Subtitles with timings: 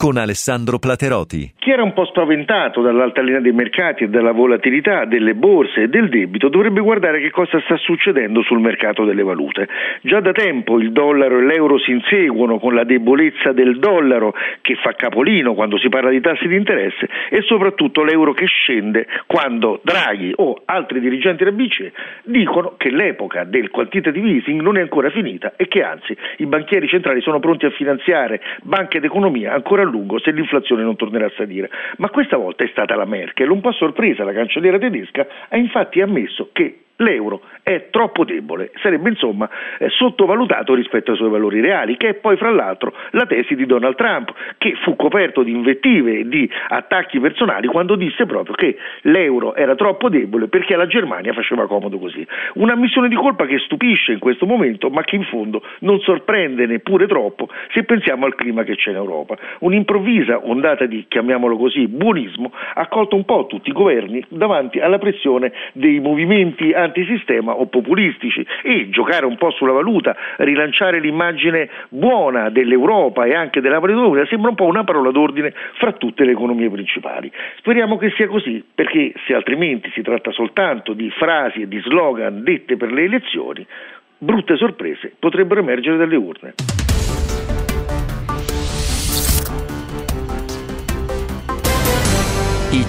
[0.00, 1.52] con Alessandro Plateroti.
[1.58, 6.08] Chi era un po' spaventato dall'altalena dei mercati e dalla volatilità delle borse e del
[6.08, 9.68] debito dovrebbe guardare che cosa sta succedendo sul mercato delle valute.
[10.00, 14.32] Già da tempo il dollaro e l'euro si inseguono con la debolezza del dollaro
[14.62, 19.06] che fa capolino quando si parla di tassi di interesse e soprattutto l'euro che scende
[19.26, 21.92] quando Draghi o altri dirigenti della BCE
[22.24, 26.88] dicono che l'epoca del quantitative easing non è ancora finita e che anzi i banchieri
[26.88, 31.32] centrali sono pronti a finanziare banche ed economia ancora lungo se l'inflazione non tornerà a
[31.36, 31.70] salire.
[31.98, 36.00] Ma questa volta è stata la Merkel, un po' sorpresa la cancelliera tedesca, ha infatti
[36.00, 41.96] ammesso che l'euro è troppo debole, sarebbe insomma eh, sottovalutato rispetto ai suoi valori reali,
[41.96, 46.20] che è poi fra l'altro la tesi di Donald Trump, che fu coperto di invettive
[46.20, 51.32] e di attacchi personali quando disse proprio che l'euro era troppo debole perché alla Germania
[51.32, 52.26] faceva comodo così.
[52.54, 56.66] Una missione di colpa che stupisce in questo momento, ma che in fondo non sorprende
[56.66, 59.36] neppure troppo se pensiamo al clima che c'è in Europa.
[59.60, 64.98] Un'improvvisa ondata di, chiamiamolo così, buonismo ha colto un po' tutti i governi davanti alla
[64.98, 71.70] pressione dei movimenti anti antisistema o populistici e giocare un po' sulla valuta, rilanciare l'immagine
[71.88, 76.32] buona dell'Europa e anche della unica sembra un po' una parola d'ordine fra tutte le
[76.32, 77.30] economie principali.
[77.58, 82.42] Speriamo che sia così, perché se altrimenti si tratta soltanto di frasi e di slogan
[82.42, 83.66] dette per le elezioni,
[84.18, 86.54] brutte sorprese potrebbero emergere dalle urne.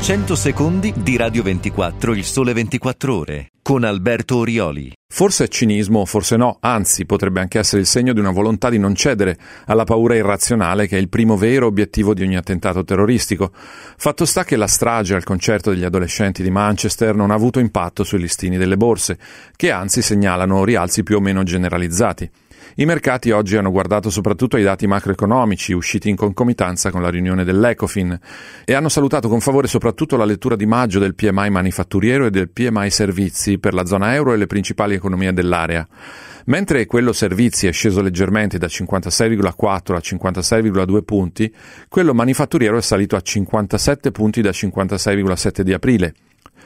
[0.02, 4.92] 100 secondi di Radio 24, il sole 24 ore, con Alberto Orioli.
[5.08, 8.80] Forse è cinismo, forse no, anzi potrebbe anche essere il segno di una volontà di
[8.80, 13.52] non cedere alla paura irrazionale che è il primo vero obiettivo di ogni attentato terroristico.
[13.54, 18.04] Fatto sta che la strage al concerto degli adolescenti di Manchester non ha avuto impatto
[18.04, 19.20] sui listini delle borse,
[19.56, 22.28] che anzi segnalano rialzi più o meno generalizzati.
[22.76, 27.44] I mercati oggi hanno guardato soprattutto ai dati macroeconomici usciti in concomitanza con la riunione
[27.44, 28.20] dell'Ecofin
[28.66, 32.50] e hanno salutato con favore soprattutto la lettura di maggio del PMI manifatturiero e del
[32.50, 35.88] PMI servizi per la zona euro e le principali economie dell'area.
[36.46, 41.54] Mentre quello servizi è sceso leggermente da 56,4 a 56,2 punti,
[41.88, 46.14] quello manifatturiero è salito a 57 punti da 56,7 di aprile.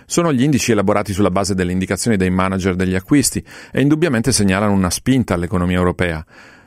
[0.06, 4.74] Sono gli indici elaborati sulla base delle indicazioni dei manager degli acquisti e indubbiamente segnalano
[4.74, 6.26] una spinta all'economia europea.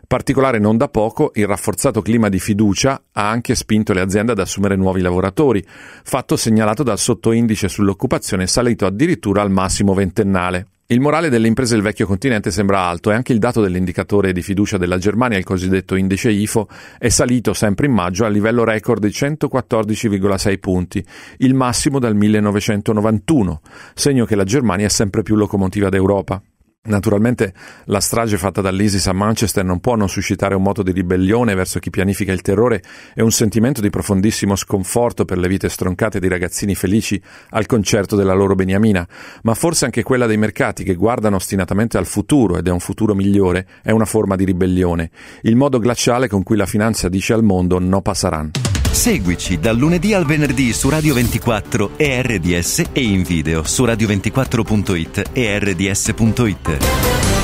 [0.09, 4.39] Particolare non da poco, il rafforzato clima di fiducia ha anche spinto le aziende ad
[4.39, 10.67] assumere nuovi lavoratori, fatto segnalato dal sottoindice sull'occupazione salito addirittura al massimo ventennale.
[10.91, 14.41] Il morale delle imprese del vecchio continente sembra alto e anche il dato dell'indicatore di
[14.41, 16.67] fiducia della Germania, il cosiddetto indice IFO,
[16.99, 21.05] è salito sempre in maggio a livello record di 114,6 punti,
[21.41, 23.61] il massimo dal 1991,
[23.93, 26.41] segno che la Germania è sempre più locomotiva d'Europa.
[26.89, 27.53] Naturalmente
[27.85, 31.79] la strage fatta dall'ISIS a Manchester non può non suscitare un moto di ribellione verso
[31.81, 32.83] chi pianifica il terrore
[33.15, 38.17] e un sentimento di profondissimo sconforto per le vite stroncate di ragazzini felici al concerto
[38.17, 39.07] della loro beniamina,
[39.43, 43.15] ma forse anche quella dei mercati che guardano ostinatamente al futuro ed è un futuro
[43.15, 45.11] migliore è una forma di ribellione,
[45.43, 48.68] il modo glaciale con cui la finanza dice al mondo no passaran.
[48.91, 55.31] Seguici dal lunedì al venerdì su Radio 24 e RDS e in video su radio24.it
[55.33, 57.38] e rds.it.